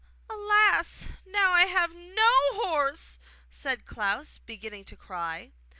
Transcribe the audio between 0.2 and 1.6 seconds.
'Alas! Now